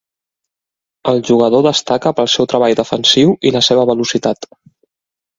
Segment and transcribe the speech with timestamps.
[1.09, 4.49] El jugador destaca pel seu treball defensiu i la seva velocitat.